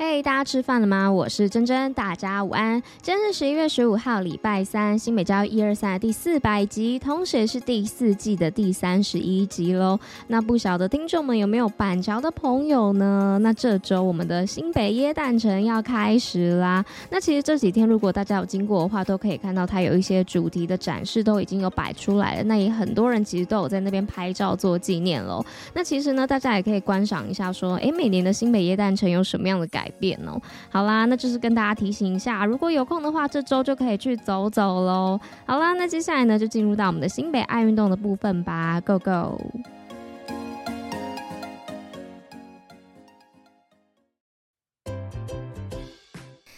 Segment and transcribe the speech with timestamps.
[0.00, 1.10] 嘿大家吃饭了吗？
[1.10, 2.80] 我是珍珍，大家午安。
[3.02, 9.98] 今天是十一月十五号，礼拜三，新北教育一二三的第四百集，同时也是第四季的第三十一集喽。
[10.28, 13.40] 那不晓得听众们有没有板桥的朋友呢？
[13.42, 16.84] 那这周我们的新北耶诞城要开始啦。
[17.10, 22.44] 那其实这几天如果大家有经过的话，都可以看到它有一些主题的展示都已经有摆出来了。
[22.44, 25.44] 那也很多人其实都有在那边拍照做纪念喽。
[25.74, 35.18] 那其实呢，大家也可以观赏一下，说，诶，每年的新北耶诞城有什么样的改变哦，好啦，那就是跟大家提醒一下，如果有空的话，这周就可以去走走喽。
[35.46, 39.40] 好啦，那接下来呢，就进入到我们的新北爱运动的部分吧，Go Go！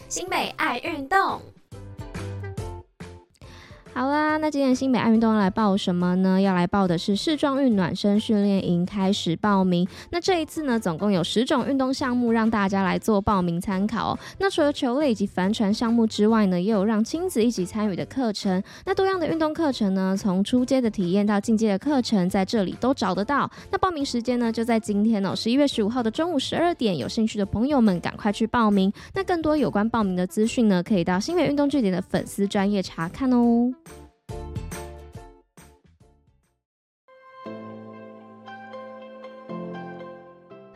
[0.09, 1.41] 新北爱运动。
[3.93, 6.39] 好啦，那今天新北爱运动要来报什么呢？
[6.39, 9.85] 要来报的是世壮运暖身训练营开始报名。
[10.09, 14.19] 那这一次呢，总共有十种运动项目让大家来做报名参考哦。
[14.39, 18.63] 那除了球类以及帆船项目之外呢，也有让亲子一起参与的课程。
[18.85, 23.49] 那多样的运动课程呢，从初阶的体验到进阶的课程，在这里都找得到。
[23.69, 26.97] 那报名时间呢，就在今天哦，十一月十五号的中午十二点。
[26.97, 28.91] 有兴趣的朋友们，赶快去报名。
[29.13, 33.71] 那更多有关报名的资讯呢，可以到新北运动据点的粉丝专页查看哦。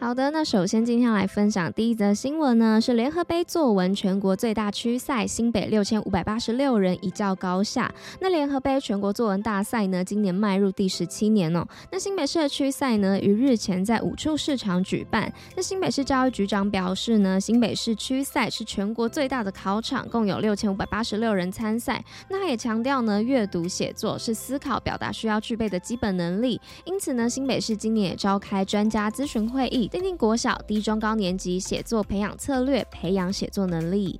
[0.05, 7.91] 好的，那首先今天来分享第一则新闻呢，是联合杯作文全国最大区赛，新北六千五百八十六人一较高下。
[8.19, 11.65] 那联合杯全国作文大赛呢，今年迈入第十七年哦。
[11.91, 15.33] 那新北社区赛呢，于日前在五处市场举办。
[15.55, 22.05] 那新北市教育局长表示呢，新北市区赛是全国最大的考场，共有六千五百八十六人参赛。
[22.29, 26.61] 那他也强调呢，阅读写作是思考表达需要具备的基本能力。
[26.83, 29.89] 因此呢，新北市今年也召开专家咨询会议。
[29.95, 34.19] 奠定国小、低中高年级写作培养策略，培养写作能力。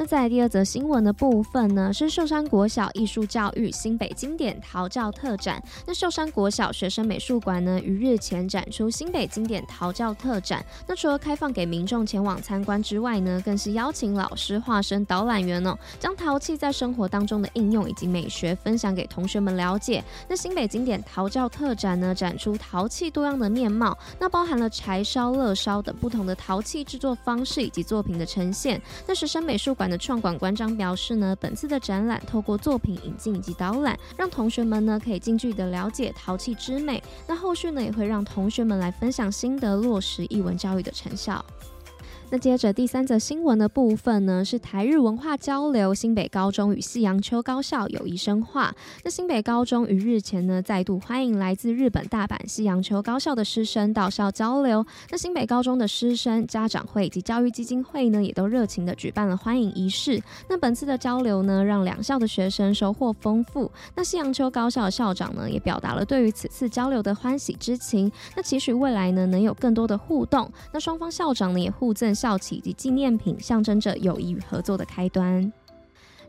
[0.00, 5.60] 那在第二则新闻的部分呢，是寿山国小艺术教育新北经典陶教特展。
[5.84, 10.64] 那寿山国小学生美术馆呢，于日前展出新北经典陶教特展。
[10.86, 20.04] 那除了开放给民众前往参观之外呢，更是邀请老师化身导览员哦，将陶器在生活当中的应用以及美学分享给同学们了解。
[20.28, 28.80] 那新北经典陶教特展呢，展出陶器多样的面貌，那包含了柴烧、乐烧等不同的陶器制作方式以及作品的呈现。
[29.04, 37.02] 那学生美术馆创馆馆长表示呢，本次的展览透过作品引进以及导览，让同学们呢可以近距离的了解陶器之美。
[37.26, 41.42] 那后续呢也会让同学们来分享心得，落实艺文教育的成效。
[42.30, 48.74] 那接着第三则新闻的部分呢，是台日文化交流，新北高中与西洋丘高校友谊深化。
[49.02, 54.84] 那新北高中于日前呢，再度欢迎来自日本大阪西洋丘高校的师生到校交流。
[55.10, 60.22] 那新北高中的师生、家长会以及教育基金会呢，也都热情的举办了欢迎仪式。
[60.50, 63.70] 那本次的交流呢，让两校的学生收获丰富。
[63.94, 68.12] 那西洋丘高校的校长呢，也表达了对于此次交流的欢喜之情。
[68.36, 70.52] 那期许未来呢，能有更多的互动。
[70.74, 72.14] 那双方校长呢，也互赠。
[72.18, 75.52] 校旗及纪念品，象征着友谊与合作的开端。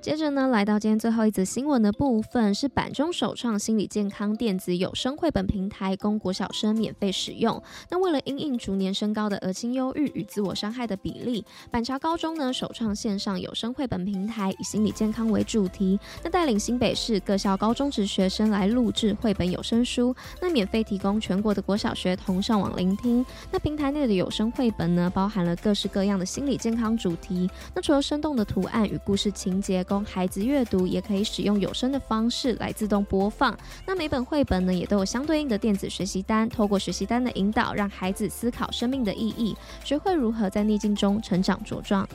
[0.02, 7.62] 接着呢，来到今天最后一则新闻的部分，是板中首创心理健康电子有声绘本平台，供国小生免费使用。
[7.90, 23.26] 那为了因应逐年升高的儿青忧郁与自我伤害的比例，板桥高中呢首创线上有声绘本平台，以心理健康为主题，那带领新北市各校高中职学生来录制绘本有声书，那免费提供全国的国小学童上网聆听。
[23.52, 27.50] 那平台内的有声绘本呢，包含了各式各样的心理健康主题。
[27.76, 33.58] 那除了生动的图案与故事情节，供孩子阅读，也可以使用有声的方式来自动播放。
[33.86, 42.08] 那每本绘本呢，也都有相对应的电子学习单，透过学习单的引导，让孩子思考生命的意义，学会如何在逆境中成长茁壮。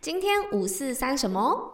[0.00, 1.72] 今天五四三什么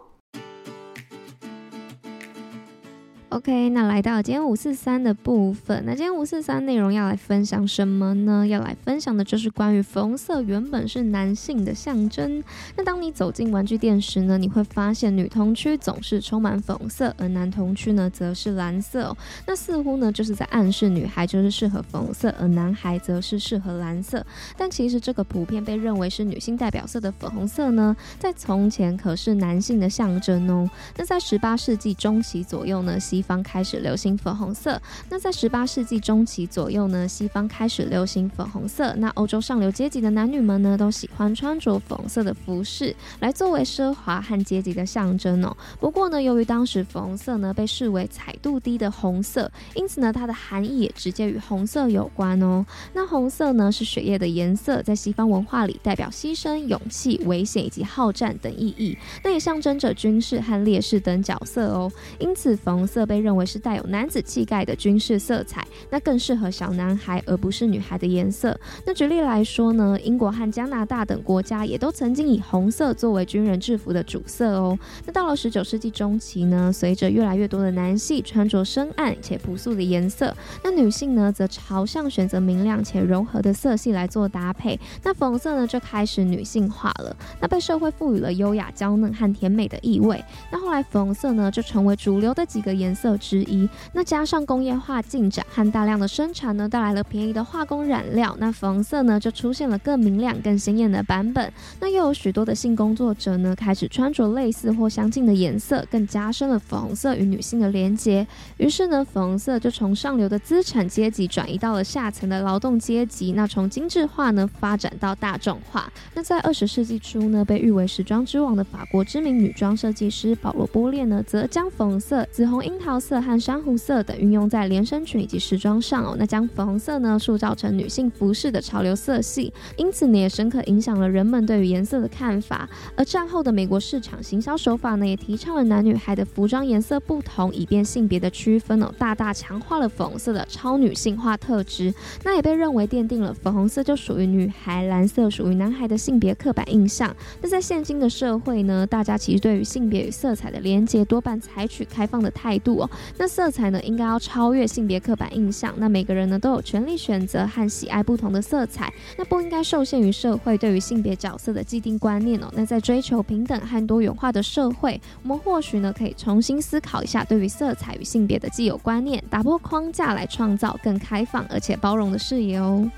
[3.31, 8.45] ？OK，那来到今天五四三的部分，那今天五四三内容要来分享什么呢？
[8.45, 12.43] 要来分享的就是关于粉红色原本是男性的象征。
[12.75, 19.15] 那当你走进玩具店时呢，你会发现女童区总是充满粉红色，而男童区呢则是蓝色。
[19.47, 24.25] 那似乎呢就是在暗示女孩就是适合粉红色，而男孩则是适合蓝色。
[24.57, 30.69] 但其实这个普遍被认为是女性代表色的粉红色呢，在从前可是男性的象征哦。
[30.97, 34.81] 那在十八世纪中期左右呢，西方开始流行粉红色。
[35.09, 38.93] 那在十八世纪中期左右呢，西方开始流行粉红色。
[38.95, 45.55] 那欧洲上流阶级的男女们呢，都喜欢穿着粉红色的服饰，来作为奢华和阶级的象征哦。
[45.79, 52.65] 不过呢，由于当时粉红色呢被视为彩度低的红色，因此呢，它的含义也直接与红色有关哦。
[52.93, 58.97] 那红色呢是血液的颜色，在西方文化里代表牺牲、勇气、危险以及好战等意义。
[59.23, 61.91] 那也象征着军事和烈士等角色哦。
[62.19, 68.57] 因此，粉红色被认为是带有男子气概的军事色彩，那更适合小男孩而不是女孩的颜色。
[68.85, 74.79] 那举例来说呢，英国和加拿大等国家也都曾经以红色作为军人制服的主色哦。
[75.05, 80.33] 那到了十九世纪中期呢，随着越来越多的男性穿着深暗且朴素的颜色，
[80.63, 84.79] 那女性呢则朝向选择明亮且柔和的色系来做搭配。
[85.03, 90.23] 那粉色呢就开始女性化了，那被社会赋予了优雅、娇嫩和甜美的意味。
[90.49, 93.67] 那后来粉红色呢就成为主流的几个颜色色之一。
[93.93, 101.51] 那加上工业化进展和大量的生产呢，带来了便宜的化工染料，那粉红色呢就出现了更明亮、更鲜艳的版本。
[101.79, 108.27] 那又有许多的性工作者呢开始穿着类似或相近的颜色，更加深了粉红色与女性的连接。
[108.57, 113.31] 于是呢，粉红色就从上流的资产阶级转移到了下层的劳动阶级。
[113.31, 115.91] 那从精致化呢发展到大众化。
[116.13, 126.15] 那在二十世纪初呢，被誉为时装之王的法国知名女装设计师保罗波列呢，则将粉红色、紫红樱桃色和珊瑚色等运用在连身裙以及时装上哦。
[126.17, 132.69] 那将粉红色呢塑造成女性服饰的潮流色系，因此呢也深刻影响了人们对于颜色的看法。
[132.95, 141.93] 而战后的美国市场行销手法呢，也提倡了男女孩的服装颜色不同，以便性别的区分哦，大大强化了粉红色的超女性化特质。
[142.23, 147.15] 那也被认为奠定了粉红色就属于女孩，蓝色属于男孩的性别刻板印象。
[147.41, 152.77] 那在现今的社会呢，大家其实对于性别与色彩的连结多半采取开放的态度
[153.17, 155.73] 那色彩呢，应该要超越性别刻板印象。
[155.77, 158.91] 那每个人呢，都有权利选择和喜爱不同的色彩。
[159.17, 162.47] 那不应该受限于社会对于性别角色的既定观念哦。
[162.53, 172.89] 那在追求平等和多元化的社会，我们或许呢，可以重新思考一下对于色彩与性别的既有观念，打破框架来创造更开放而且包容的视野哦。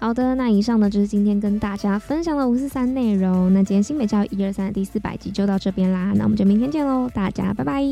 [0.00, 3.50] 好的，那以上呢，就是今天跟大家分享的五四三内容。
[3.54, 7.82] 那今天新美教育一二三的第四百集就到这边啦，那我们就明天见喽，大家拜拜。